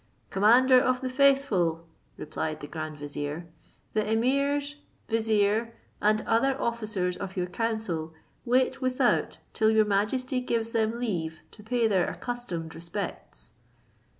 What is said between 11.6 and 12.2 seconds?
pay their